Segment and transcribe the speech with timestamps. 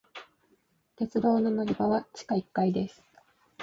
[0.95, 3.03] 鉄道の乗り場は地下一階です。